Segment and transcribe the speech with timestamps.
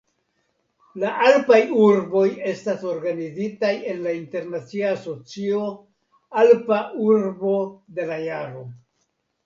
[1.01, 5.63] La Alpaj urboj estas organizitaj en la internacia asocio
[6.45, 7.57] "Alpa Urbo
[8.01, 8.71] de la Jaro".